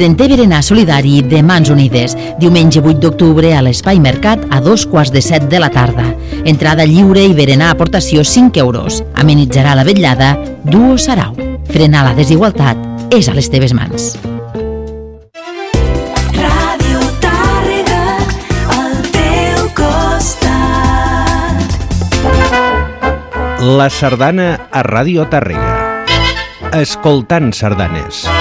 30è 0.00 0.28
berenar 0.28 0.64
solidari 0.64 1.20
de 1.26 1.42
Mans 1.42 1.68
Unides, 1.68 2.16
diumenge 2.38 2.80
8 2.80 2.96
d'octubre 3.02 3.52
a 3.52 3.60
l'Espai 3.60 3.98
Mercat 4.00 4.46
a 4.48 4.56
dos 4.64 4.86
quarts 4.88 5.12
de 5.12 5.20
set 5.20 5.44
de 5.52 5.58
la 5.60 5.68
tarda. 5.68 6.16
Entrada 6.48 6.86
lliure 6.88 7.20
i 7.20 7.34
berenar 7.36 7.68
aportació 7.74 8.24
5 8.24 8.56
euros. 8.64 9.04
Amenitzarà 9.20 9.74
la 9.76 9.84
vetllada 9.84 10.40
Duo 10.64 10.96
Sarau. 10.96 11.36
Frenar 11.68 12.06
la 12.08 12.14
desigualtat 12.16 12.80
és 13.12 13.28
a 13.28 13.36
les 13.36 13.52
teves 13.52 13.76
mans. 13.76 14.16
Ràdio 16.32 17.04
Tàrrega, 17.20 18.24
al 18.72 18.96
teu 19.12 19.68
costat. 19.76 21.60
La 23.68 23.92
sardana 23.92 24.64
a 24.72 24.80
Ràdio 24.80 25.28
Tàrrega. 25.28 25.76
Escoltant 26.72 27.52
sardanes. 27.52 28.39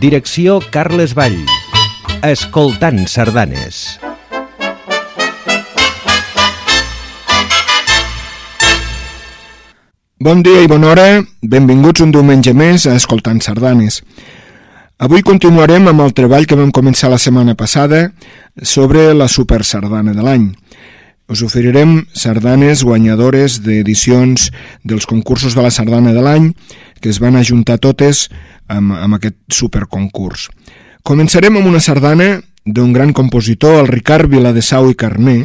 Direcció 0.00 0.58
Carles 0.72 1.12
Vall. 1.14 1.36
Escoltant 2.26 3.04
sardanes. 3.06 4.00
Bon 10.18 10.42
dia 10.42 10.64
i 10.64 10.68
bona 10.68 10.90
hora, 10.90 11.04
benvinguts 11.40 12.02
un 12.04 12.10
diumenge 12.12 12.52
més 12.52 12.84
a 12.90 12.96
Escoltant 12.98 13.38
Sardanes. 13.40 14.02
Avui 15.00 15.22
continuarem 15.24 15.86
amb 15.88 16.02
el 16.04 16.12
treball 16.18 16.44
que 16.50 16.58
vam 16.58 16.74
començar 16.76 17.08
la 17.08 17.20
setmana 17.22 17.54
passada 17.56 18.10
sobre 18.60 19.14
la 19.14 19.30
Super 19.32 19.62
Sardana 19.64 20.12
de 20.12 20.26
l'any. 20.26 20.50
Us 21.30 21.44
oferirem 21.46 22.08
sardanes 22.10 22.80
guanyadores 22.82 23.60
d'edicions 23.62 24.48
dels 24.82 25.06
concursos 25.06 25.54
de 25.54 25.62
la 25.62 25.70
Sardana 25.70 26.10
de 26.10 26.24
l'any 26.26 26.48
que 26.98 27.06
es 27.12 27.20
van 27.22 27.38
ajuntar 27.38 27.78
totes 27.78 28.24
amb, 28.66 28.96
amb 28.98 29.14
aquest 29.14 29.38
superconcurs. 29.54 30.48
Començarem 31.06 31.54
amb 31.54 31.70
una 31.70 31.78
sardana 31.78 32.40
d'un 32.66 32.90
gran 32.92 33.14
compositor, 33.14 33.78
el 33.78 33.86
Ricard 33.86 34.26
Viladesau 34.26 34.90
i 34.90 34.98
Carné, 34.98 35.38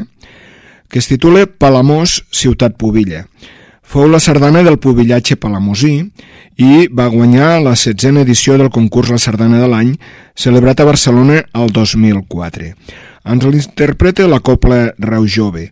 que 0.89 0.99
es 0.99 1.07
titula 1.07 1.45
Palamós, 1.45 2.23
ciutat 2.33 2.81
pubilla. 2.81 3.27
Fou 3.85 4.09
la 4.09 4.19
sardana 4.19 4.63
del 4.65 4.79
pubillatge 4.81 5.37
palamosí 5.37 5.99
i 6.57 6.87
va 6.89 7.05
guanyar 7.13 7.59
la 7.61 7.75
setzena 7.77 8.25
edició 8.25 8.57
del 8.57 8.71
concurs 8.73 9.11
La 9.13 9.19
Sardana 9.21 9.59
de 9.61 9.67
l'any, 9.69 9.91
celebrat 10.33 10.81
a 10.81 10.87
Barcelona 10.89 11.43
el 11.53 11.69
2004. 11.69 12.73
Ens 13.25 13.41
l'interpreta 13.41 14.27
la 14.29 14.39
Copla 14.39 14.93
Rau 15.01 15.25
Jove. 15.25 15.71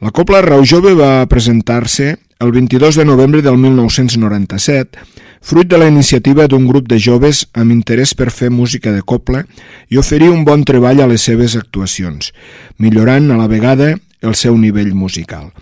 La 0.00 0.10
Copla 0.10 0.40
Rau 0.40 0.64
Jove 0.64 0.94
va 0.96 1.26
presentar-se 1.28 2.14
el 2.40 2.52
22 2.52 2.96
de 2.96 3.04
novembre 3.04 3.42
del 3.44 3.58
1997, 3.58 4.98
fruit 5.44 5.68
de 5.68 5.78
la 5.78 5.88
iniciativa 5.88 6.46
d'un 6.48 6.64
grup 6.66 6.88
de 6.88 6.96
joves 6.98 7.44
amb 7.52 7.74
interès 7.76 8.14
per 8.16 8.30
fer 8.32 8.48
música 8.48 8.92
de 8.92 9.04
copla 9.04 9.44
i 9.92 10.00
oferir 10.00 10.30
un 10.32 10.46
bon 10.48 10.64
treball 10.64 11.04
a 11.04 11.10
les 11.10 11.28
seves 11.28 11.58
actuacions, 11.60 12.32
millorant 12.78 13.28
a 13.30 13.36
la 13.36 13.50
vegada 13.52 13.92
el 14.24 14.34
seu 14.34 14.56
nivell 14.56 14.94
musical. 14.96 15.52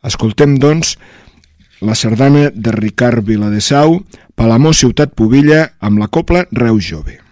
Escoltem, 0.00 0.56
doncs, 0.56 0.96
la 1.84 1.94
sardana 1.94 2.48
de 2.54 2.72
Ricard 2.72 3.20
Viladesau, 3.20 4.00
Palamó 4.34 4.72
Ciutat 4.72 5.12
Pubilla, 5.12 5.74
amb 5.80 6.00
la 6.00 6.08
copla 6.08 6.46
Reus 6.52 6.88
Jove. 6.88 7.25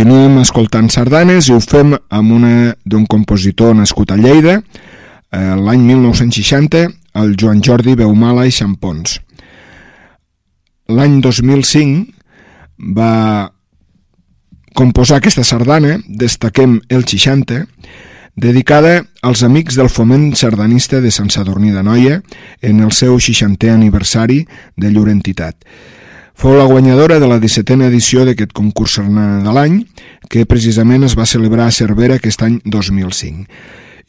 Continuem 0.00 0.38
escoltant 0.40 0.86
sardanes 0.88 1.50
i 1.50 1.52
ho 1.52 1.58
fem 1.60 1.90
amb 1.92 2.32
una 2.32 2.70
d'un 2.88 3.02
compositor 3.04 3.74
nascut 3.76 4.14
a 4.14 4.16
Lleida, 4.16 4.54
eh, 4.56 5.56
l'any 5.60 5.82
1960, 5.90 6.86
el 7.20 7.34
Joan 7.36 7.60
Jordi 7.60 7.92
Beumala 8.00 8.46
i 8.48 8.54
Xampons. 8.56 9.18
L'any 10.88 11.20
2005 11.20 12.88
va 12.96 13.50
composar 14.72 15.20
aquesta 15.20 15.44
sardana, 15.44 15.98
destaquem 16.08 16.80
el 16.88 17.04
60, 17.04 17.66
dedicada 18.40 19.02
als 19.20 19.44
amics 19.44 19.76
del 19.76 19.92
foment 19.92 20.30
sardanista 20.32 21.04
de 21.04 21.12
Sant 21.12 21.28
Sadurní 21.28 21.76
de 21.76 21.84
Noia 21.84 22.22
en 22.62 22.80
el 22.80 22.96
seu 22.96 23.20
60è 23.20 23.76
aniversari 23.76 24.46
de 24.80 24.96
llur 24.96 25.10
entitat. 25.12 25.60
Fou 26.40 26.54
la 26.56 26.64
guanyadora 26.64 27.18
de 27.20 27.26
la 27.28 27.36
17a 27.36 27.90
edició 27.90 28.22
d'aquest 28.24 28.54
concurs 28.56 28.94
sardana 28.96 29.42
de 29.44 29.52
l'any, 29.52 29.74
que 30.32 30.46
precisament 30.48 31.04
es 31.04 31.12
va 31.18 31.26
celebrar 31.28 31.66
a 31.68 31.74
Cervera 31.76 32.16
aquest 32.16 32.40
any 32.46 32.54
2005. 32.64 33.44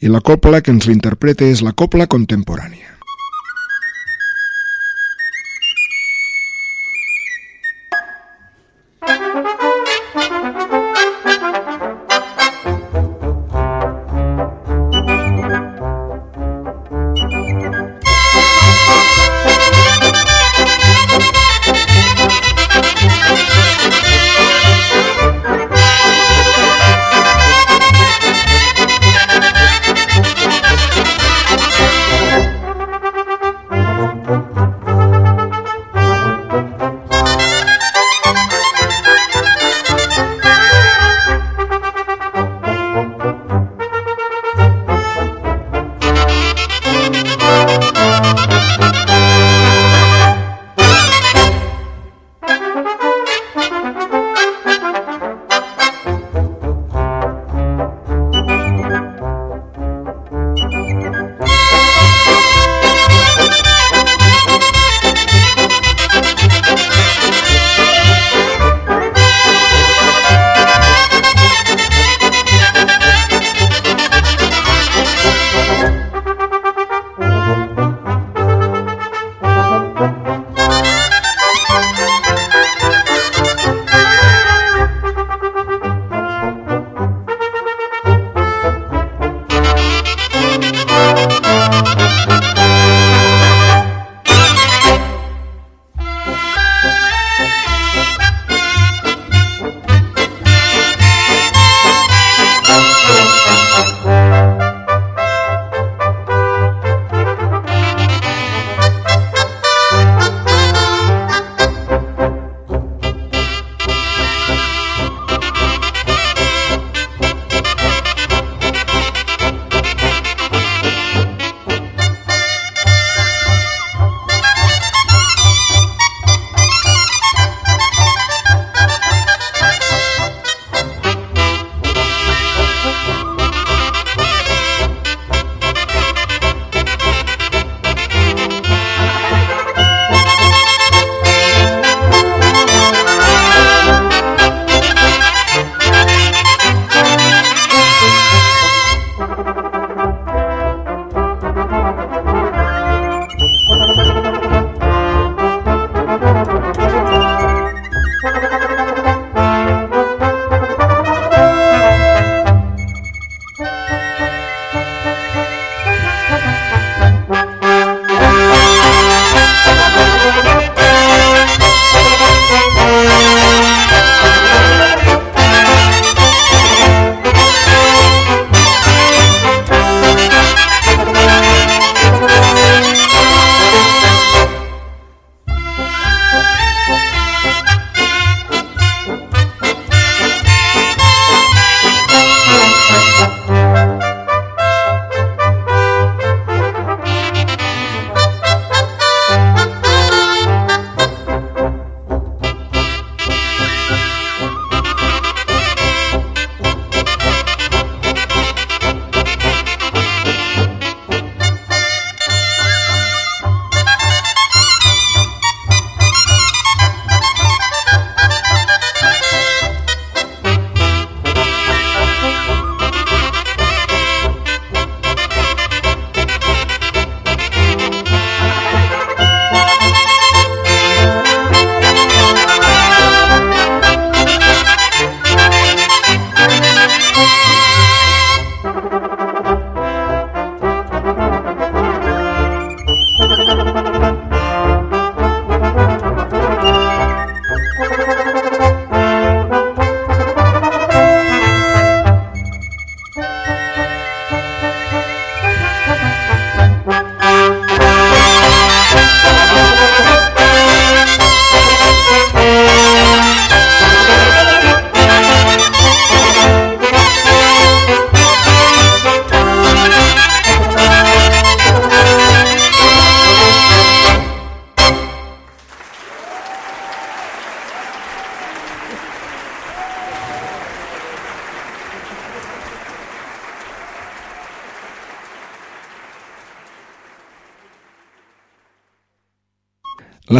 I 0.00 0.08
la 0.08 0.22
copla 0.24 0.62
que 0.64 0.72
ens 0.72 0.88
l'interpreta 0.88 1.44
és 1.44 1.60
la 1.60 1.74
copla 1.76 2.08
contemporània. 2.08 2.91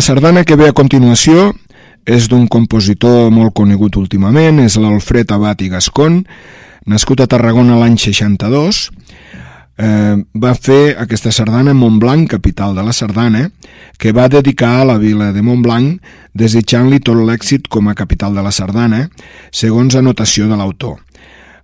Sardana 0.02 0.42
que 0.42 0.56
ve 0.58 0.66
a 0.66 0.74
continuació 0.74 1.52
és 2.10 2.24
d'un 2.26 2.48
compositor 2.50 3.28
molt 3.30 3.52
conegut 3.54 3.94
últimament, 4.00 4.56
és 4.58 4.74
l'Alfred 4.74 5.30
Abat 5.30 5.60
i 5.62 5.68
Gascon, 5.70 6.16
nascut 6.90 7.22
a 7.22 7.28
Tarragona 7.30 7.76
l'any 7.78 7.94
62, 8.02 8.80
eh, 9.78 10.16
va 10.42 10.56
fer 10.58 10.96
aquesta 10.98 11.30
sardana 11.30 11.70
a 11.70 11.78
Montblanc, 11.78 12.26
capital 12.34 12.74
de 12.74 12.82
la 12.82 12.90
sardana, 12.90 13.44
que 13.94 14.10
va 14.10 14.26
dedicar 14.26 14.80
a 14.80 14.88
la 14.90 14.98
vila 14.98 15.30
de 15.30 15.46
Montblanc, 15.46 16.02
desitjant-li 16.34 16.98
tot 16.98 17.22
l'èxit 17.22 17.70
com 17.70 17.86
a 17.86 17.94
capital 17.94 18.34
de 18.34 18.42
la 18.42 18.50
sardana, 18.50 19.04
segons 19.54 19.94
anotació 19.94 20.50
de 20.50 20.58
l'autor. 20.58 20.98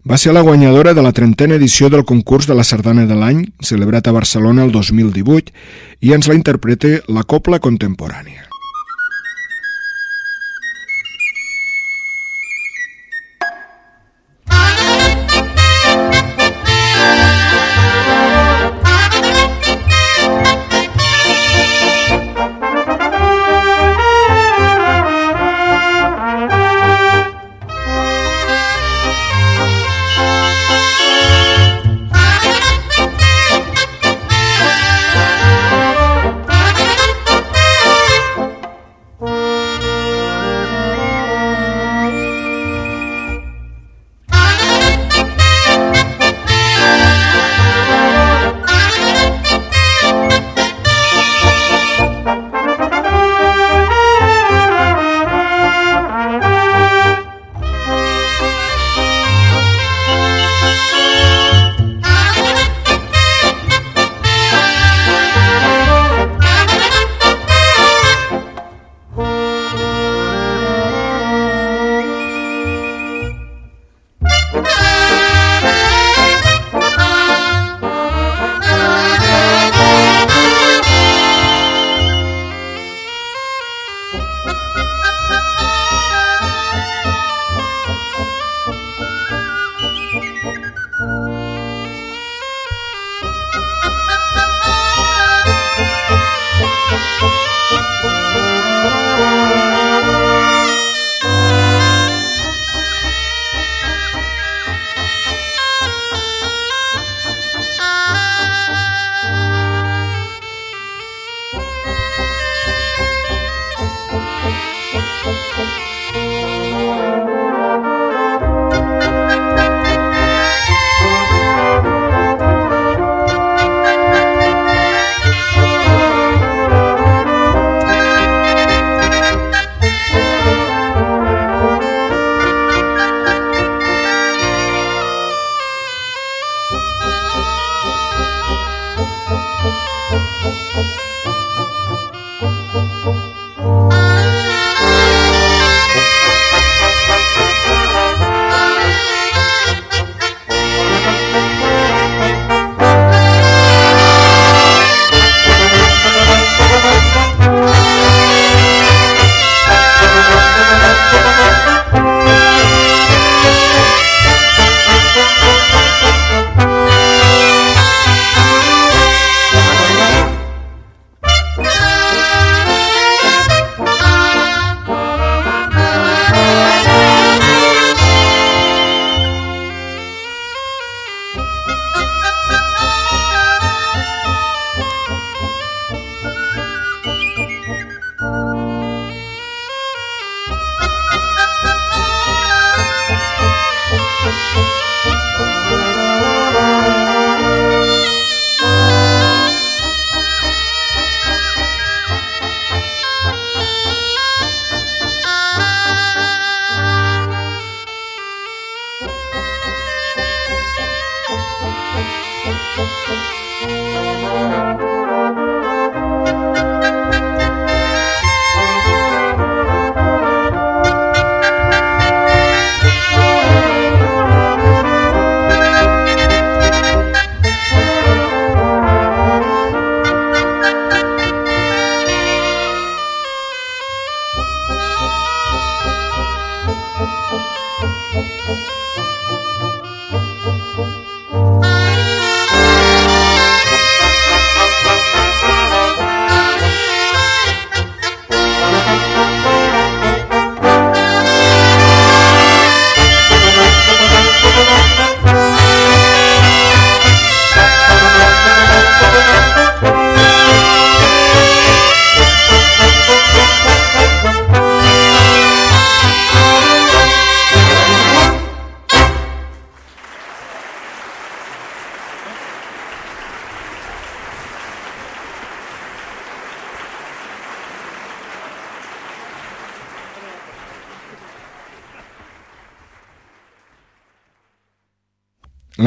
Va 0.07 0.19
ser 0.19 0.33
la 0.33 0.45
guanyadora 0.47 0.95
de 0.95 1.03
la 1.03 1.13
trentena 1.13 1.57
edició 1.59 1.91
del 1.91 2.05
concurs 2.05 2.47
de 2.47 2.55
la 2.55 2.65
sardana 2.65 3.07
de 3.07 3.17
l'any, 3.19 3.47
celebrat 3.61 4.07
a 4.07 4.15
Barcelona 4.15 4.65
el 4.65 4.73
2018, 4.73 5.53
i 6.01 6.15
ens 6.15 6.29
la 6.31 6.39
interpreta 6.39 7.01
la 7.09 7.27
Copla 7.27 7.59
Contemporània. 7.59 8.48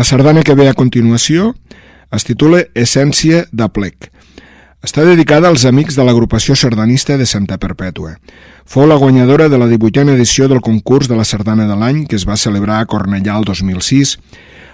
La 0.01 0.05
sardana 0.05 0.41
que 0.41 0.55
ve 0.57 0.65
a 0.65 0.73
continuació 0.73 1.51
es 2.17 2.23
titula 2.25 2.63
Essència 2.73 3.43
de 3.53 3.67
plec. 3.69 4.07
Està 4.81 5.03
dedicada 5.05 5.51
als 5.51 5.67
amics 5.69 5.93
de 5.93 6.01
l'agrupació 6.07 6.55
sardanista 6.57 7.19
de 7.21 7.27
Santa 7.29 7.59
Perpètua. 7.61 8.15
Fou 8.65 8.89
la 8.89 8.97
guanyadora 8.97 9.45
de 9.45 9.61
la 9.61 9.69
18a 9.69 10.15
edició 10.15 10.49
del 10.49 10.65
concurs 10.65 11.05
de 11.05 11.21
la 11.21 11.27
sardana 11.35 11.69
de 11.69 11.77
l'any 11.77 12.07
que 12.09 12.17
es 12.17 12.25
va 12.25 12.41
celebrar 12.47 12.81
a 12.81 12.89
Cornellà 12.89 13.37
el 13.37 13.45
2006. 13.45 14.17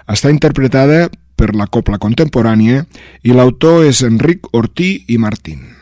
Està 0.08 0.32
interpretada 0.32 1.10
per 1.36 1.52
la 1.52 1.68
Copla 1.68 2.00
Contemporània 2.00 2.86
i 3.20 3.36
l'autor 3.36 3.84
és 3.84 4.00
Enric 4.08 4.48
Ortí 4.56 4.94
i 5.12 5.20
Martín. 5.20 5.77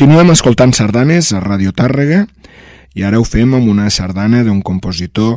Continuem 0.00 0.30
escoltant 0.32 0.70
sardanes 0.72 1.26
a 1.36 1.42
Radio 1.44 1.74
Tàrrega 1.76 2.22
i 2.96 3.02
ara 3.04 3.18
ho 3.20 3.24
fem 3.28 3.50
amb 3.52 3.68
una 3.68 3.90
sardana 3.92 4.38
d'un 4.46 4.62
compositor 4.64 5.34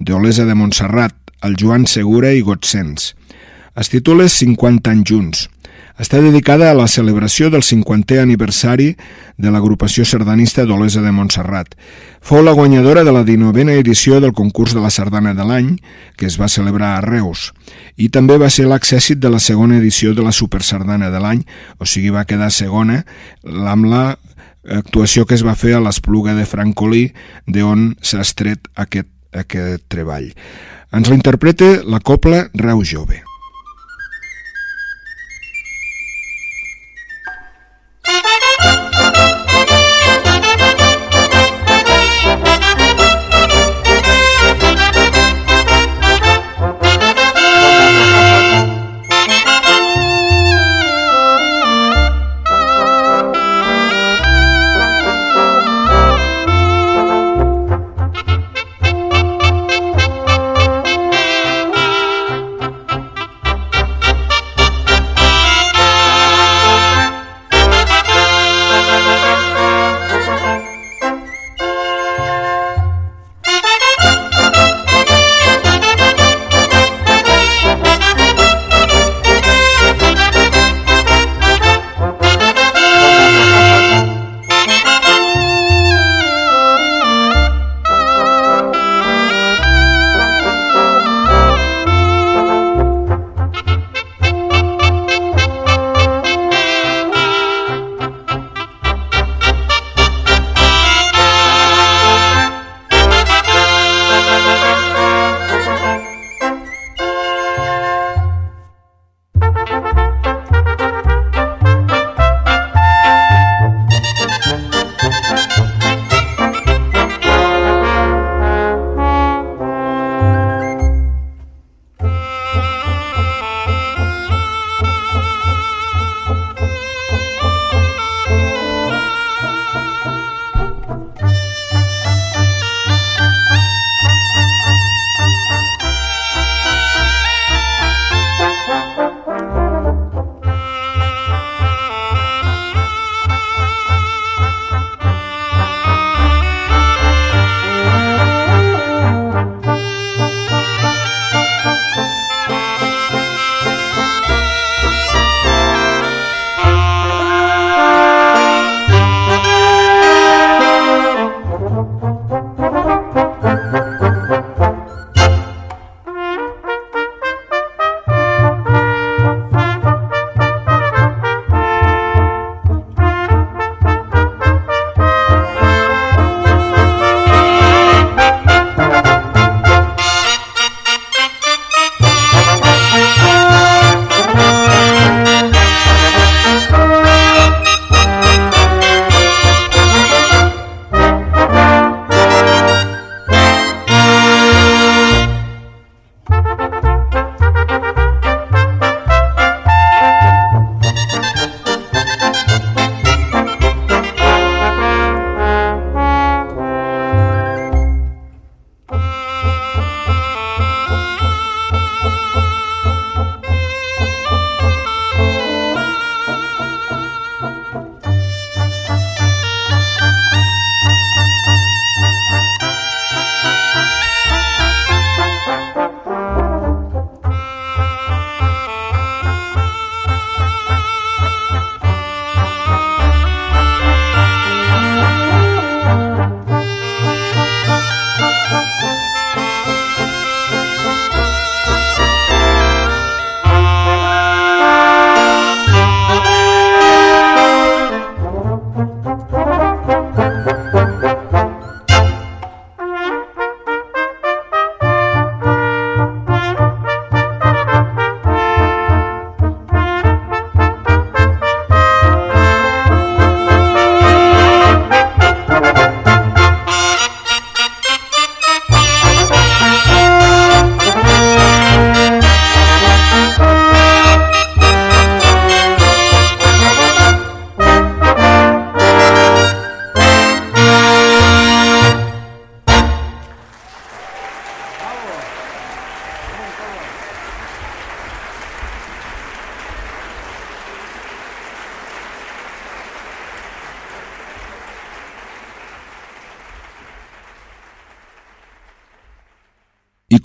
d'Olesa 0.00 0.46
de 0.48 0.54
Montserrat, 0.56 1.12
el 1.44 1.52
Joan 1.60 1.84
Segura 1.84 2.30
i 2.32 2.40
Gotsens. 2.40 3.10
Es 3.76 3.92
titula 3.92 4.24
50 4.32 4.94
anys 4.94 5.10
junts. 5.10 5.42
Està 5.96 6.18
dedicada 6.20 6.68
a 6.68 6.76
la 6.76 6.84
celebració 6.92 7.48
del 7.48 7.62
50è 7.64 8.18
aniversari 8.20 8.90
de 9.40 9.52
l'agrupació 9.52 10.04
sardanista 10.04 10.66
d'Olesa 10.68 11.00
de 11.00 11.12
Montserrat. 11.12 11.72
Fou 12.20 12.42
la 12.44 12.52
guanyadora 12.52 13.00
de 13.04 13.14
la 13.16 13.22
19a 13.24 13.78
edició 13.80 14.18
del 14.20 14.34
concurs 14.36 14.74
de 14.76 14.82
la 14.84 14.90
sardana 14.92 15.32
de 15.32 15.46
l'any, 15.48 15.70
que 16.20 16.28
es 16.28 16.36
va 16.36 16.50
celebrar 16.52 16.90
a 16.96 17.04
Reus, 17.04 17.54
i 17.96 18.10
també 18.12 18.36
va 18.36 18.50
ser 18.52 18.66
l'accèssit 18.68 19.22
de 19.22 19.30
la 19.32 19.40
segona 19.40 19.78
edició 19.80 20.12
de 20.12 20.26
la 20.26 20.34
Supersardana 20.36 21.08
de 21.08 21.22
l'any, 21.22 21.44
o 21.80 21.88
sigui, 21.88 22.12
va 22.12 22.26
quedar 22.28 22.50
segona 22.52 23.00
amb 23.44 23.88
la 23.88 24.04
actuació 24.68 25.24
que 25.24 25.38
es 25.38 25.46
va 25.46 25.56
fer 25.56 25.78
a 25.78 25.80
l'Espluga 25.80 26.34
de 26.36 26.44
Francolí, 26.44 27.06
d'on 27.48 27.94
s'ha 28.02 28.20
estret 28.20 28.68
aquest, 28.76 29.08
aquest 29.32 29.88
treball. 29.88 30.28
Ens 30.92 31.08
l'interpreta 31.08 31.78
la 31.88 32.02
copla 32.04 32.50
Reus 32.52 32.92
Jove. 32.92 33.25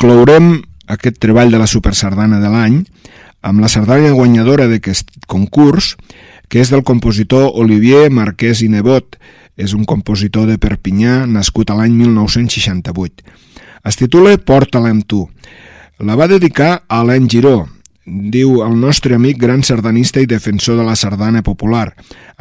I 0.01 0.03
clourem 0.03 0.55
aquest 0.89 1.19
treball 1.21 1.51
de 1.53 1.59
la 1.61 1.67
Supersardana 1.69 2.39
de 2.41 2.49
l'any 2.49 2.79
amb 3.45 3.61
la 3.61 3.67
sardana 3.69 4.09
guanyadora 4.17 4.65
d'aquest 4.65 5.11
concurs, 5.29 5.91
que 6.49 6.57
és 6.57 6.71
del 6.73 6.81
compositor 6.81 7.51
Olivier 7.61 8.07
Marquès 8.09 8.63
i 8.65 8.69
Nebot. 8.73 9.19
És 9.61 9.75
un 9.77 9.85
compositor 9.85 10.47
de 10.49 10.57
Perpinyà 10.57 11.27
nascut 11.29 11.69
a 11.69 11.77
l'any 11.77 11.93
1968. 11.99 13.21
Es 13.85 14.01
titula 14.01 14.33
Porta-la 14.41 14.89
amb 14.89 15.05
tu. 15.05 15.27
La 16.01 16.17
va 16.17 16.25
dedicar 16.25 16.71
a 16.79 17.03
Alain 17.03 17.29
Giró, 17.29 17.67
diu 18.05 18.63
el 18.65 18.79
nostre 18.81 19.15
amic 19.15 19.37
gran 19.37 19.61
sardanista 19.61 20.21
i 20.21 20.25
defensor 20.25 20.81
de 20.81 20.87
la 20.87 20.97
sardana 20.97 21.43
popular. 21.45 21.91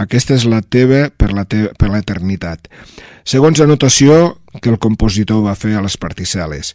Aquesta 0.00 0.32
és 0.34 0.48
la 0.48 0.62
teva 0.62 1.10
per 1.12 1.34
la 1.36 1.44
te 1.44 1.68
l'eternitat. 1.76 2.72
Segons 3.24 3.60
anotació 3.60 4.38
que 4.62 4.70
el 4.72 4.78
compositor 4.80 5.44
va 5.44 5.54
fer 5.54 5.76
a 5.76 5.82
les 5.84 5.98
particel·les. 6.00 6.72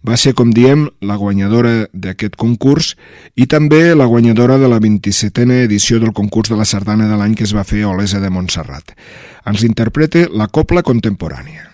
Va 0.00 0.16
ser, 0.16 0.32
com 0.32 0.48
diem, 0.56 0.86
la 1.04 1.18
guanyadora 1.20 1.86
d'aquest 1.92 2.38
concurs 2.40 2.94
i 3.36 3.44
també 3.44 3.94
la 3.94 4.08
guanyadora 4.08 4.56
de 4.56 4.70
la 4.72 4.80
27a 4.80 5.60
edició 5.66 6.00
del 6.00 6.14
concurs 6.16 6.48
de 6.48 6.56
la 6.56 6.64
sardana 6.64 7.08
de 7.10 7.18
l'any 7.20 7.36
que 7.36 7.44
es 7.44 7.52
va 7.56 7.66
fer 7.68 7.84
a 7.84 7.90
Olesa 7.92 8.20
de 8.20 8.30
Montserrat. 8.32 8.96
Ens 9.44 9.66
interpreta 9.68 10.24
la 10.32 10.48
copla 10.48 10.82
contemporània. 10.82 11.68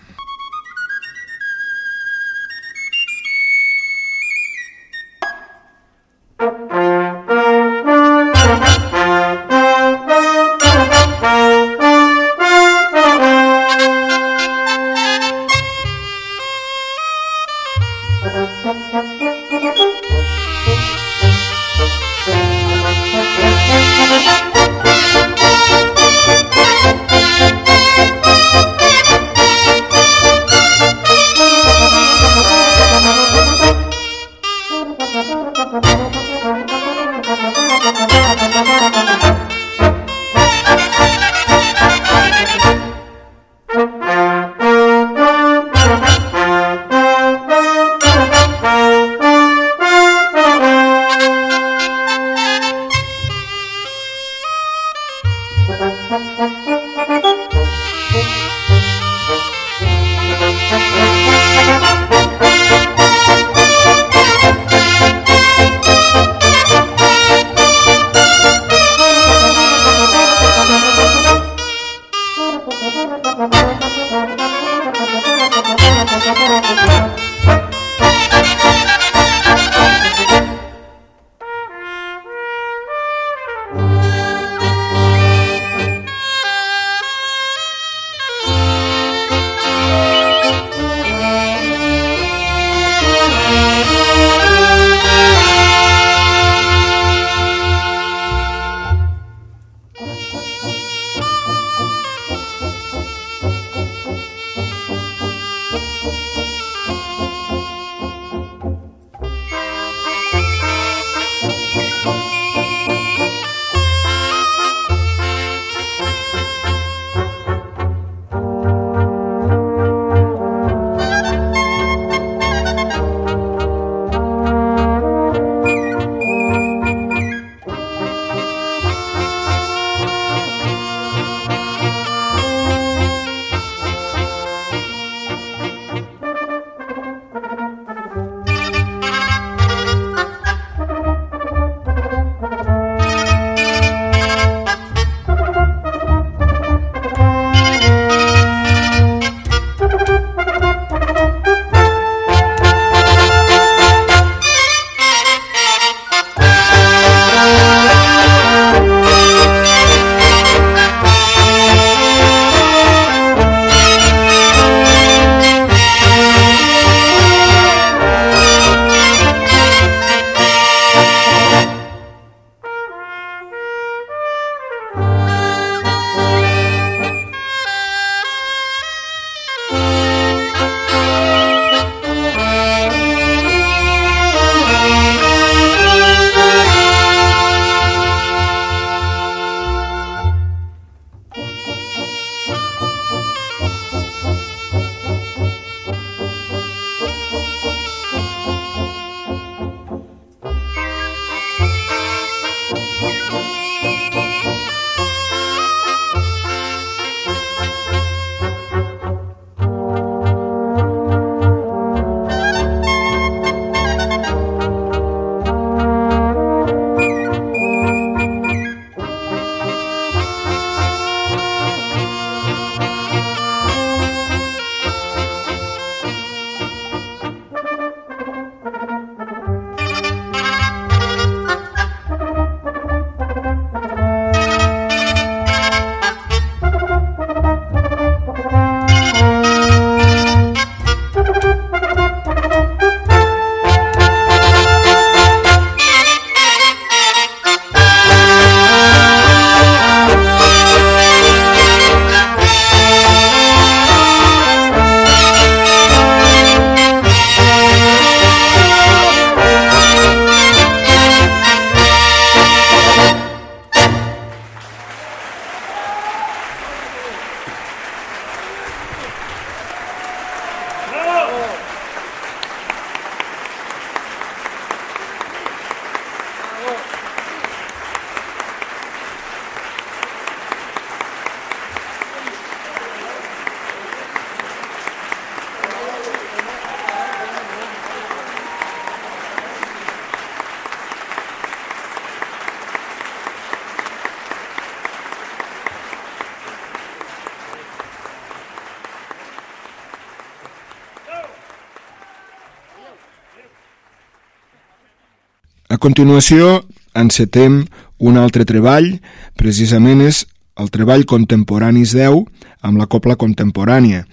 Continuació, 305.79 306.63
encetem 306.97 307.61
un 307.99 308.17
altre 308.17 308.45
treball, 308.49 308.97
precisament 309.37 310.01
és 310.05 310.23
el 310.57 310.71
treball 310.73 311.05
Contemporanis 311.05 311.93
10 311.93 312.23
amb 312.65 312.79
la 312.81 312.87
copla 312.89 313.17
contemporània. 313.19 314.05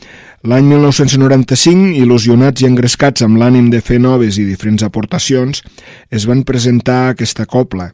L'any 0.45 0.67
1995, 0.69 1.95
il·lusionats 2.03 2.61
i 2.61 2.69
engrescats 2.69 3.25
amb 3.25 3.41
l'ànim 3.41 3.71
de 3.73 3.81
fer 3.81 3.97
noves 4.03 4.37
i 4.37 4.45
diferents 4.45 4.85
aportacions, 4.85 5.63
es 6.13 6.29
van 6.29 6.45
presentar 6.45 7.15
aquesta 7.15 7.47
copla. 7.49 7.91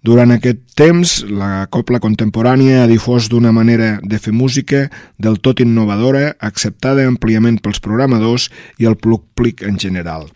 Durant 0.00 0.32
aquest 0.32 0.62
temps, 0.80 1.18
la 1.28 1.66
copla 1.68 2.00
contemporània 2.00 2.82
ha 2.82 2.88
difós 2.88 3.28
d'una 3.28 3.52
manera 3.52 3.98
de 4.00 4.16
fer 4.16 4.32
música 4.32 4.86
del 5.20 5.36
tot 5.44 5.60
innovadora, 5.60 6.38
acceptada 6.40 7.04
àmpliament 7.04 7.60
pels 7.60 7.84
programadors 7.84 8.48
i 8.80 8.88
el 8.88 8.96
públic 8.96 9.60
en 9.60 9.76
general. 9.76 10.30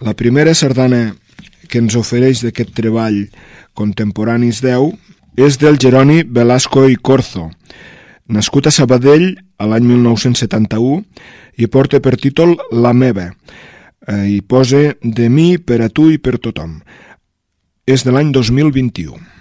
La 0.00 0.14
primera 0.14 0.54
sardana 0.54 1.16
que 1.70 1.80
ens 1.82 1.96
ofereix 1.96 2.42
d'aquest 2.44 2.74
treball 2.76 3.22
Contemporanis 3.78 4.60
10 4.64 4.92
és 5.40 5.56
del 5.62 5.78
Jeroni 5.80 6.24
Velasco 6.26 6.84
i 6.90 6.98
Corzo, 6.98 7.48
nascut 8.28 8.66
a 8.66 8.74
Sabadell 8.74 9.30
a 9.56 9.68
l'any 9.70 9.86
1971 9.86 11.04
i 11.62 11.68
porta 11.70 12.00
per 12.02 12.16
títol 12.20 12.56
La 12.72 12.92
meva 12.92 13.30
eh, 13.30 14.26
i 14.36 14.40
posa 14.42 14.90
de 15.00 15.28
mi 15.28 15.58
per 15.58 15.80
a 15.84 15.88
tu 15.88 16.10
i 16.10 16.18
per 16.18 16.38
tothom. 16.38 16.80
És 17.86 18.04
de 18.06 18.14
l'any 18.14 18.32
2021. 18.34 19.39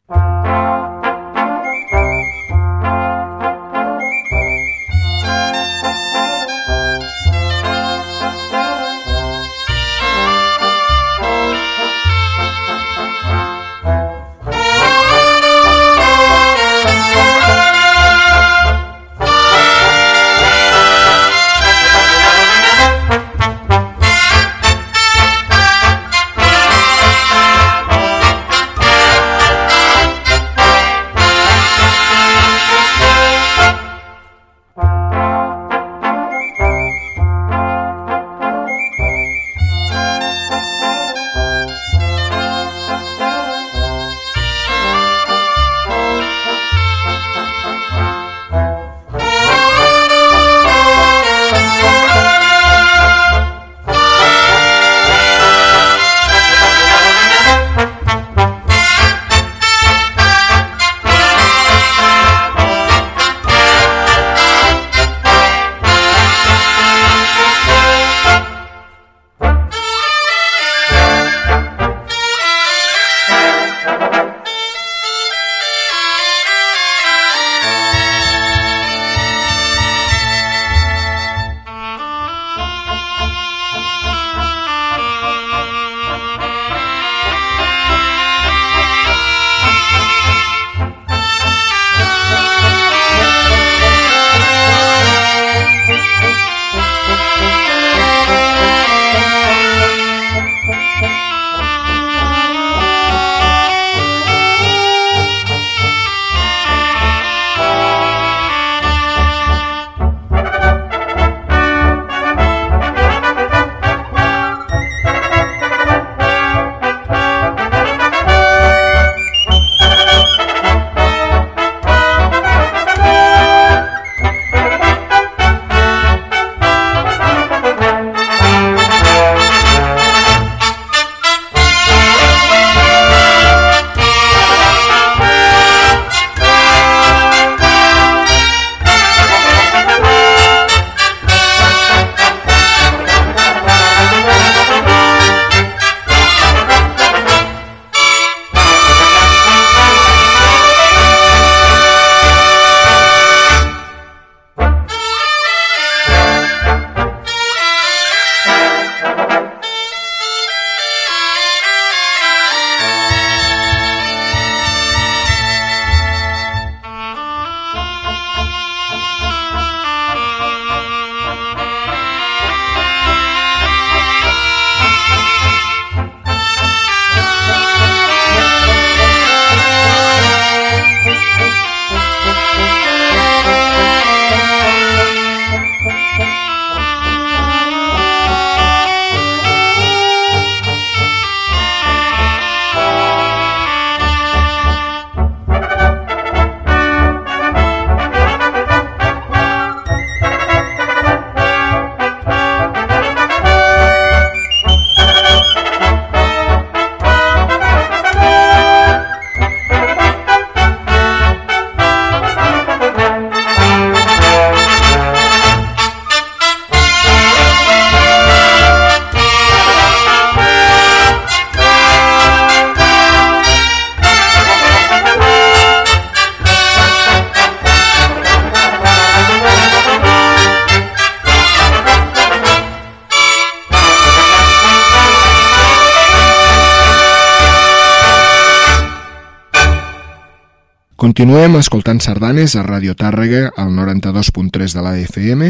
Continuem 241.20 241.58
escoltant 241.60 241.98
sardanes 242.00 242.54
a 242.56 242.62
Radio 242.64 242.94
Tàrrega 242.96 243.50
al 243.60 243.74
92.3 243.76 244.72
de 244.72 244.82
la 244.86 244.94
FM 245.04 245.50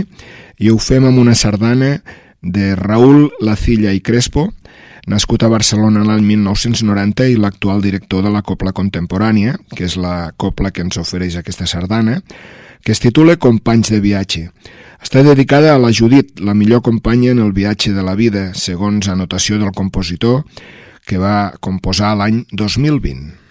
i 0.66 0.72
ho 0.74 0.78
fem 0.82 1.04
amb 1.06 1.22
una 1.22 1.36
sardana 1.38 1.92
de 2.42 2.72
Raül 2.74 3.28
Lacilla 3.46 3.92
i 3.94 4.00
Crespo, 4.02 4.48
nascut 5.06 5.44
a 5.46 5.50
Barcelona 5.54 6.02
l'any 6.08 6.24
1990 6.26 7.28
i 7.30 7.36
l'actual 7.38 7.84
director 7.86 8.26
de 8.26 8.32
la 8.34 8.42
Copla 8.42 8.74
Contemporània, 8.74 9.60
que 9.78 9.86
és 9.86 9.94
la 9.94 10.32
copla 10.42 10.72
que 10.74 10.82
ens 10.82 10.98
ofereix 10.98 11.38
aquesta 11.38 11.68
sardana, 11.70 12.18
que 12.82 12.96
es 12.96 13.04
titula 13.04 13.36
Companys 13.38 13.92
de 13.94 14.00
viatge. 14.02 14.48
Està 14.98 15.22
dedicada 15.22 15.76
a 15.76 15.84
la 15.84 15.92
Judit, 15.94 16.40
la 16.42 16.56
millor 16.58 16.82
companya 16.82 17.36
en 17.36 17.44
el 17.46 17.54
viatge 17.54 17.94
de 17.94 18.02
la 18.02 18.18
vida, 18.18 18.56
segons 18.58 19.06
anotació 19.06 19.62
del 19.62 19.78
compositor, 19.78 20.42
que 21.06 21.22
va 21.22 21.54
composar 21.62 22.16
l'any 22.18 22.42
2020. 22.58 23.49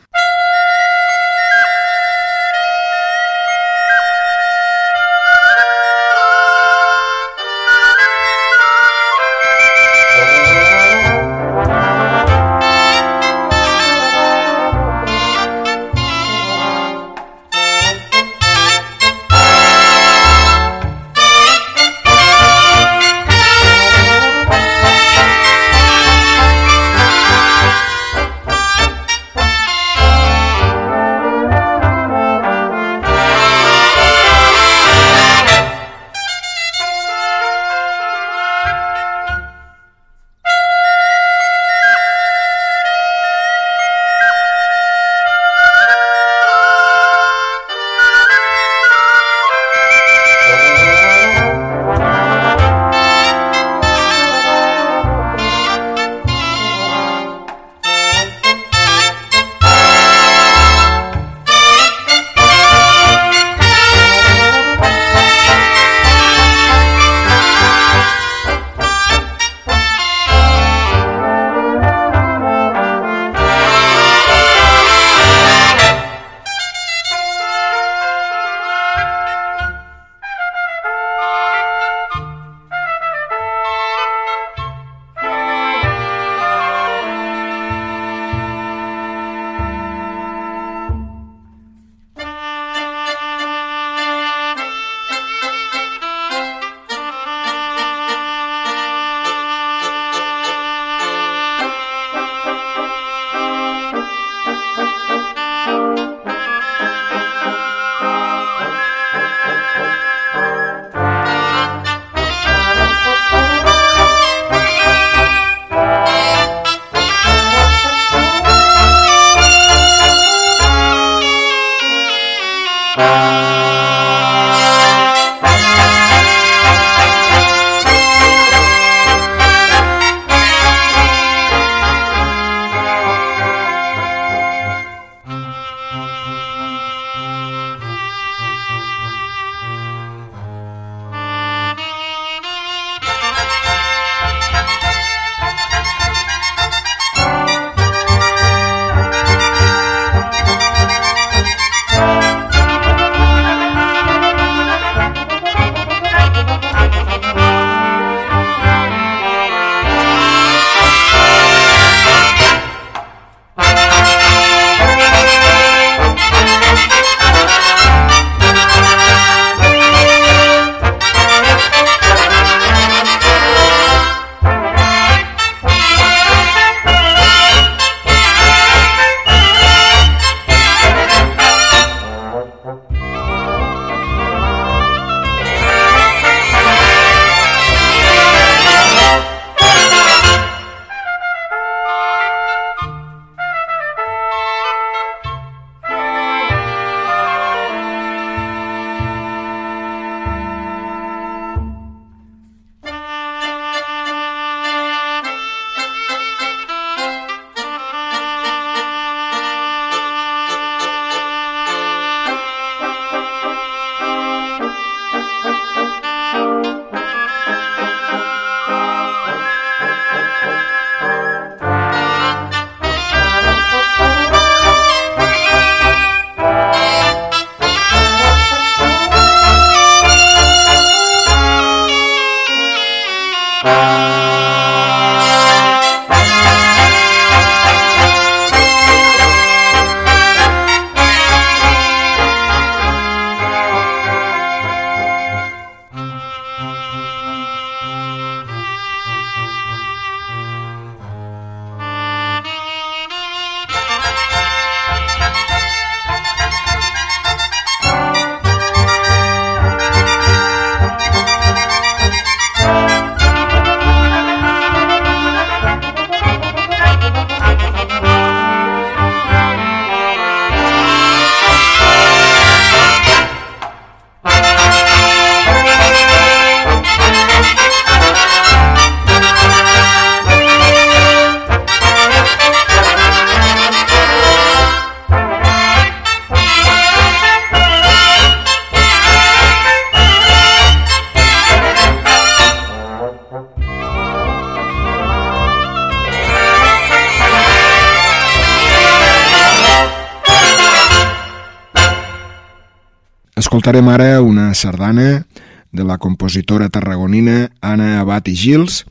Escoltarem 303.69 303.89
ara 303.93 304.23
una 304.23 304.55
sardana 304.55 305.27
de 305.73 305.85
la 305.85 305.99
compositora 305.99 306.71
tarragonina 306.71 307.51
Anna 307.61 308.01
Abad 308.01 308.25
i 308.29 308.33
Gils, 308.33 308.87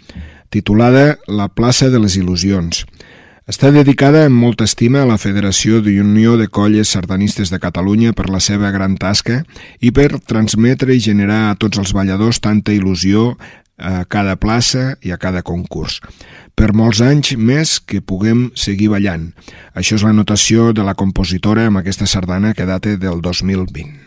titulada 0.53 1.17
La 1.25 1.47
plaça 1.47 1.89
de 1.89 1.97
les 1.97 2.13
il·lusions. 2.19 2.83
Està 3.49 3.71
dedicada 3.73 4.27
amb 4.27 4.37
molta 4.37 4.67
estima 4.69 5.01
a 5.01 5.07
la 5.09 5.17
Federació 5.17 5.81
d'Unió 5.81 6.35
de 6.37 6.45
Colles 6.45 6.91
Sardanistes 6.93 7.49
de 7.49 7.57
Catalunya 7.57 8.13
per 8.13 8.29
la 8.29 8.37
seva 8.37 8.69
gran 8.69 8.99
tasca 9.01 9.39
i 9.81 9.89
per 9.89 10.19
transmetre 10.29 10.93
i 10.93 11.01
generar 11.01 11.47
a 11.47 11.55
tots 11.57 11.81
els 11.81 11.95
balladors 11.97 12.37
tanta 12.37 12.69
il·lusió 12.69 13.31
a 13.81 14.03
cada 14.05 14.35
plaça 14.37 14.91
i 15.01 15.09
a 15.09 15.17
cada 15.17 15.41
concurs. 15.41 16.03
Per 16.53 16.69
molts 16.77 17.01
anys 17.01 17.33
més 17.33 17.79
que 17.81 17.97
puguem 17.97 18.51
seguir 18.53 18.91
ballant. 18.93 19.31
Això 19.73 19.97
és 19.97 20.05
la 20.05 20.13
notació 20.13 20.69
de 20.69 20.85
la 20.85 20.93
compositora 20.93 21.65
amb 21.65 21.81
aquesta 21.81 22.05
sardana 22.05 22.53
que 22.53 22.69
data 22.69 22.93
del 22.93 23.25
2020. 23.25 24.06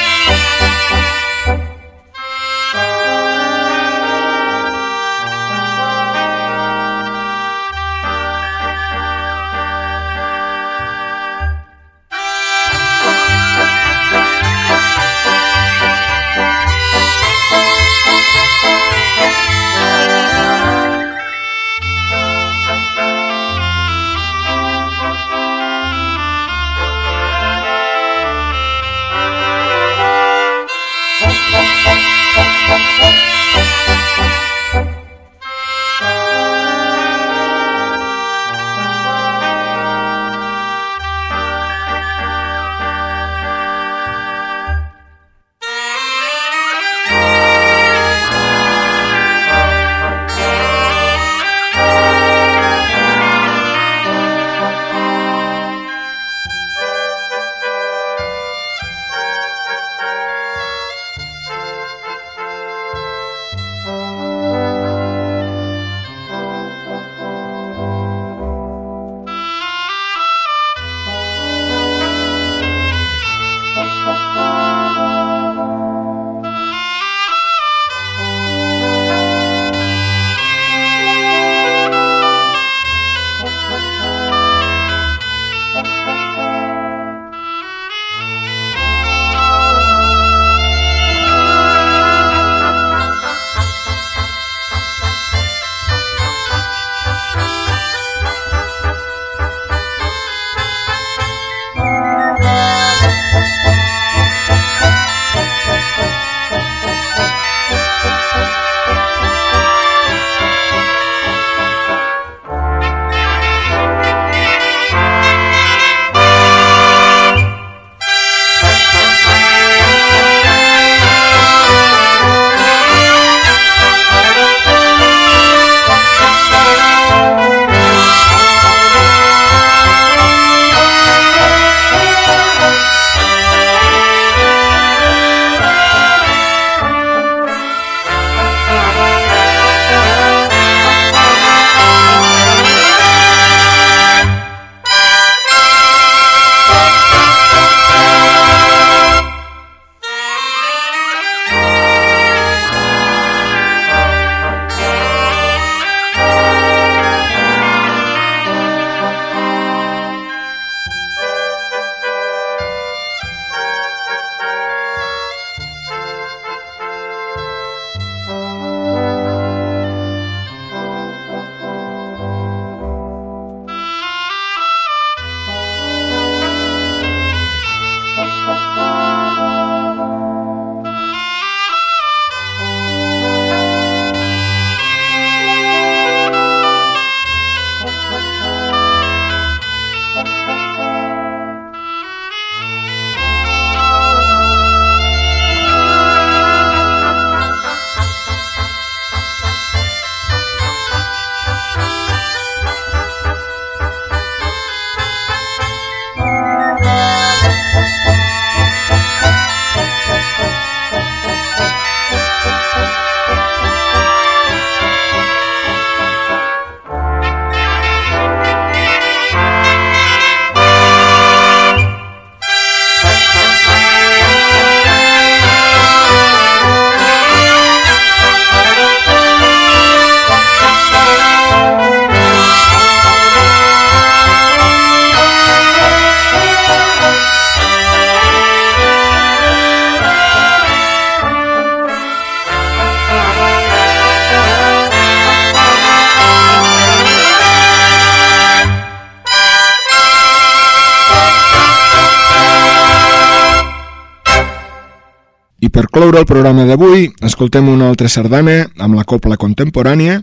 cloure 256.11 256.25
el 256.25 256.27
programa 256.27 256.65
d'avui, 256.67 257.05
escoltem 257.23 257.69
una 257.71 257.85
altra 257.87 258.09
sardana 258.11 258.65
amb 258.83 258.97
la 258.97 259.05
copla 259.07 259.37
contemporània. 259.39 260.17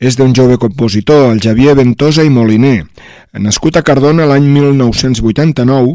És 0.00 0.16
d'un 0.16 0.32
jove 0.32 0.56
compositor, 0.56 1.26
el 1.34 1.42
Javier 1.44 1.74
Ventosa 1.76 2.24
i 2.24 2.30
Moliner, 2.32 2.86
nascut 3.36 3.76
a 3.76 3.82
Cardona 3.84 4.24
l'any 4.30 4.46
1989 4.54 5.92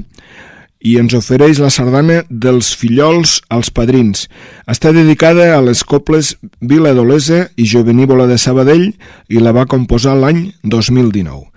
i 0.85 0.93
ens 1.01 1.17
ofereix 1.17 1.57
la 1.63 1.71
sardana 1.73 2.19
dels 2.29 2.75
fillols 2.77 3.39
als 3.49 3.73
padrins. 3.73 4.27
Està 4.69 4.93
dedicada 4.93 5.49
a 5.55 5.65
les 5.65 5.81
coples 5.81 6.35
Vila 6.61 6.93
d'Olesa 6.93 7.47
i 7.57 7.65
Jovenívola 7.65 8.29
de 8.29 8.37
Sabadell 8.37 8.91
i 9.33 9.41
la 9.41 9.55
va 9.57 9.65
composar 9.65 10.13
l'any 10.13 10.51
2019. 10.61 11.47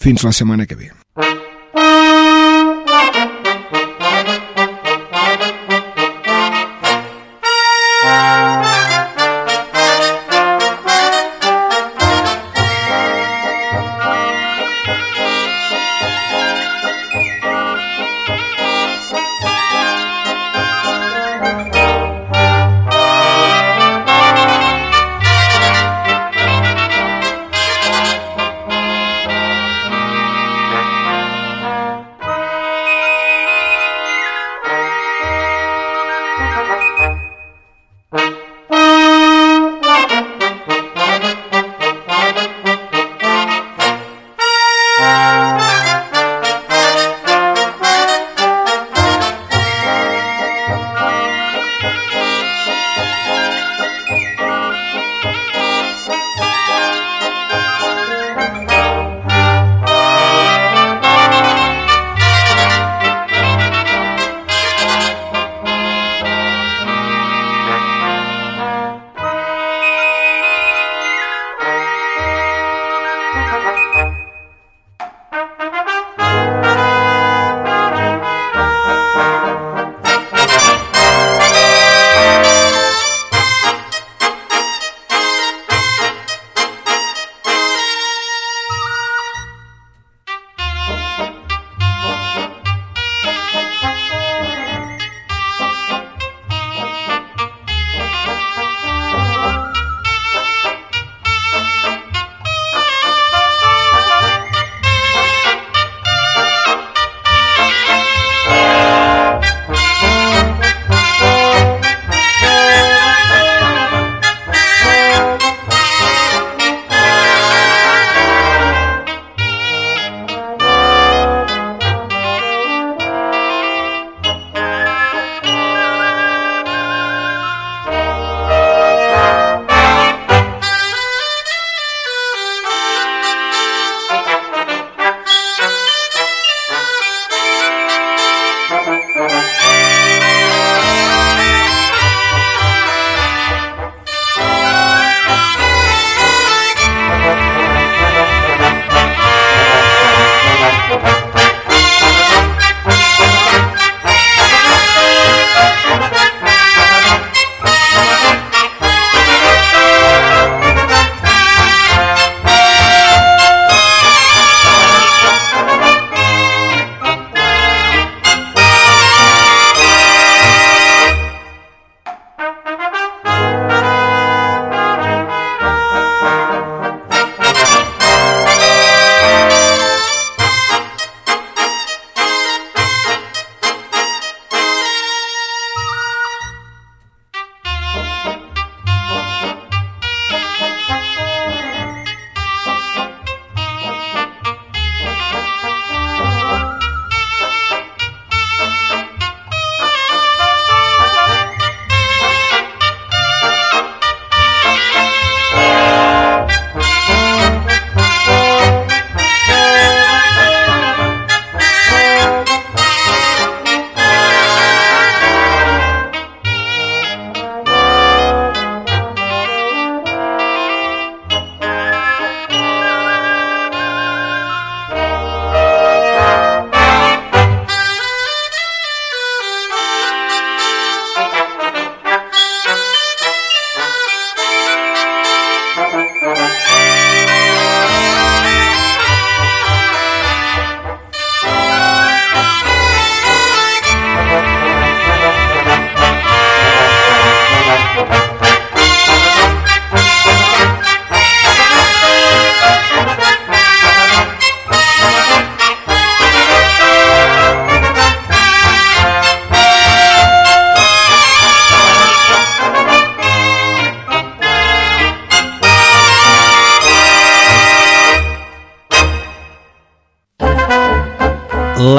Fins 0.00 0.24
la 0.24 0.32
setmana 0.32 0.64
que 0.64 0.80
ve. 0.80 1.01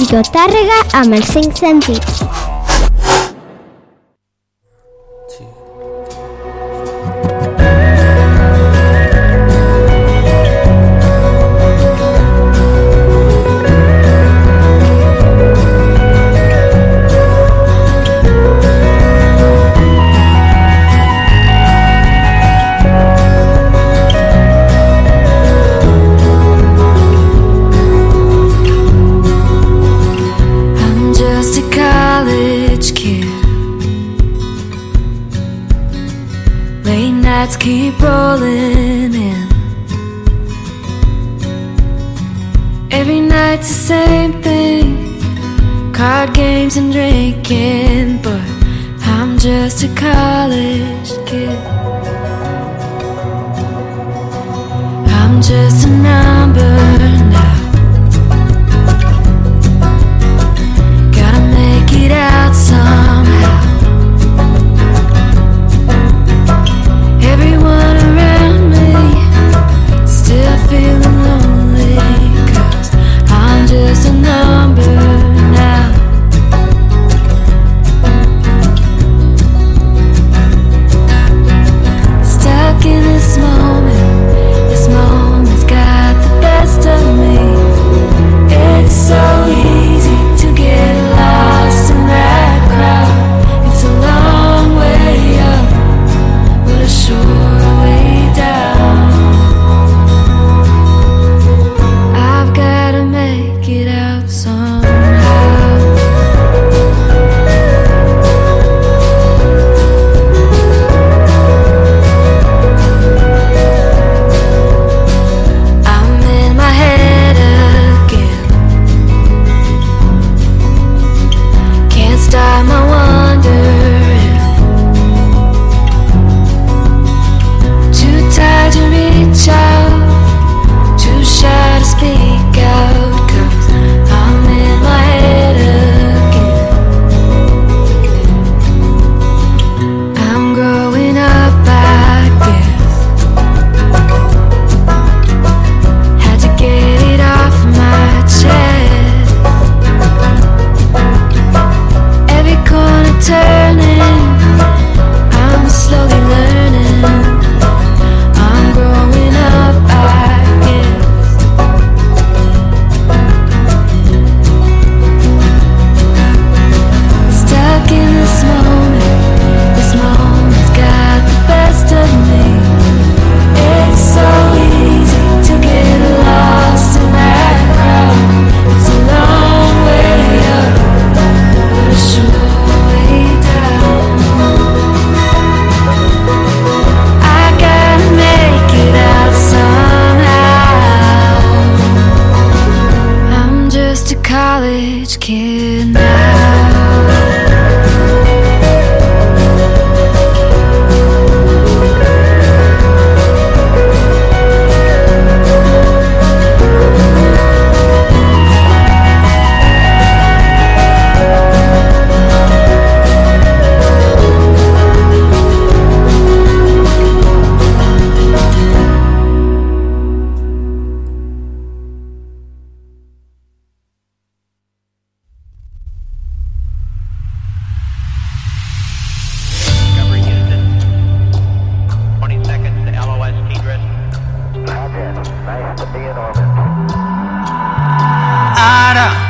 Ràdio 0.00 0.20
Tàrrega 0.32 0.78
amb 0.96 1.18
els 1.18 1.28
cinc 1.34 1.60
sentits. 1.60 2.39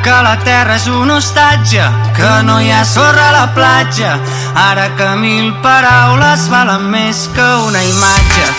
que 0.03 0.21
la 0.23 0.37
terra 0.43 0.75
és 0.75 0.87
un 0.87 1.11
hostatge, 1.11 1.83
que 2.17 2.31
no 2.47 2.57
hi 2.61 2.71
ha 2.73 2.81
sorra 2.85 3.27
a 3.29 3.35
la 3.35 3.47
platja, 3.53 4.15
ara 4.57 4.87
que 4.97 5.09
mil 5.21 5.51
paraules 5.65 6.47
valen 6.49 6.89
més 6.93 7.27
que 7.35 7.47
una 7.67 7.83
imatge. 7.85 8.49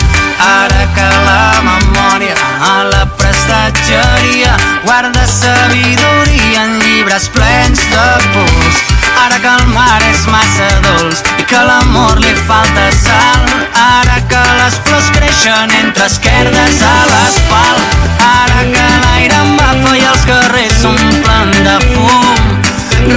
Ara 0.43 0.87
que 0.95 1.09
la 1.27 1.61
memòria 1.67 2.33
a 2.69 2.73
la 2.93 3.05
prestatgeria 3.19 4.55
guarda 4.87 5.27
sabidoria 5.27 6.65
en 6.65 6.79
llibres 6.79 7.29
plens 7.35 7.87
de 7.91 8.09
pols. 8.35 8.92
Ara 9.21 9.39
que 9.39 9.51
el 9.51 9.65
mar 9.73 10.01
és 10.09 10.25
massa 10.33 10.67
dolç 10.85 11.21
i 11.39 11.45
que 11.49 11.61
l'amor 11.69 12.19
li 12.23 12.33
falta 12.47 12.85
sal. 12.99 13.45
Ara 13.83 14.19
que 14.31 14.43
les 14.59 14.79
flors 14.85 15.09
creixen 15.17 15.73
entre 15.81 16.07
esquerdes 16.11 16.81
a 16.89 16.95
l'asfalt. 17.11 17.97
Ara 18.29 18.63
que 18.75 18.87
l'aire 19.05 19.41
em 19.45 19.57
bafa 19.59 19.97
i 19.97 20.05
els 20.13 20.25
carrers 20.29 20.79
s'omplen 20.81 21.53
de 21.67 21.77
fum. 21.91 22.55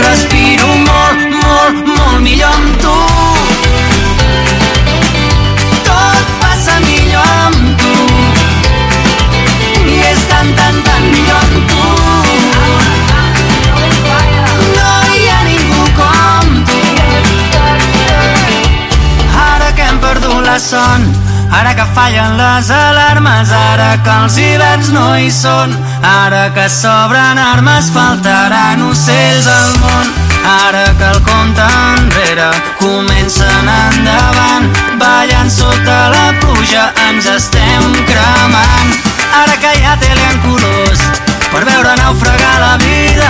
Respiro 0.01 0.75
molt, 0.89 1.31
molt, 1.45 1.87
molt 1.95 2.21
millor 2.27 2.53
amb 2.55 2.83
tu. 2.83 3.26
Son, 20.59 21.03
ara 21.53 21.75
que 21.75 21.85
fallen 21.95 22.37
les 22.37 22.71
alarmes, 22.71 23.51
ara 23.53 23.97
que 24.05 24.13
els 24.23 24.37
hiverns 24.39 24.89
no 24.95 25.05
hi 25.19 25.29
són, 25.31 25.75
ara 26.03 26.49
que 26.55 26.65
s'obren 26.73 27.39
armes, 27.39 27.91
faltaran 27.93 28.83
ocells 28.89 29.47
al 29.47 29.77
món. 29.83 30.15
Ara 30.47 30.85
que 30.99 31.07
el 31.11 31.21
compte 31.27 31.67
enrere 31.99 32.49
comencen 32.79 33.71
endavant, 33.75 34.69
ballant 35.03 35.51
sota 35.51 35.99
la 36.15 36.27
pluja 36.41 36.91
ens 37.09 37.27
estem 37.37 37.93
cremant. 38.09 38.93
Ara 39.43 39.57
que 39.61 39.75
hi 39.77 39.85
ha 39.85 39.97
tele 40.01 40.29
en 40.33 40.45
colors, 40.47 41.03
per 41.57 41.65
veure 41.65 41.93
naufragar 41.97 42.57
la 42.61 42.75
vida. 42.83 43.29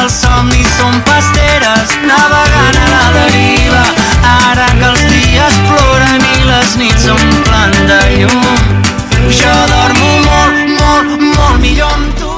Els 0.00 0.14
somnis 0.22 0.68
són 0.78 0.96
pasteres 1.04 1.92
navegant 2.08 2.78
a 2.84 2.86
la 2.94 3.02
deriva. 3.18 3.82
Ara 4.30 4.70
que 4.78 4.88
els 4.88 5.04
dies 5.12 5.60
ploren 5.68 6.24
i 6.30 6.48
les 6.48 6.74
nits 6.80 7.04
s'omplen 7.04 7.78
de 7.92 8.00
llum, 8.16 8.74
jo 9.42 9.54
dormo 9.74 10.10
molt, 10.30 10.66
molt, 10.80 11.16
molt 11.36 11.64
millor 11.66 11.96
amb 12.00 12.18
tu. 12.22 12.29